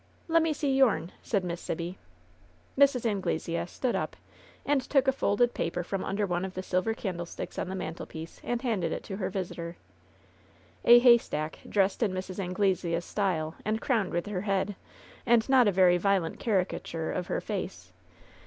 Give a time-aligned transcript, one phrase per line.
[0.27, 1.99] "Lemme see youm!" said Miss Sibby.
[2.75, 3.05] Mrs.
[3.05, 4.15] Anglesea stood up
[4.65, 8.41] and took a folded paper from under one of the silver candlesticks on the mantelpiece
[8.43, 9.75] and handed it to her visitor.
[10.85, 12.39] A haystack, dressed in Mrs.
[12.39, 14.75] Anglesea's style and crowned with her head,
[15.23, 17.93] and not a very violent caricature of her face.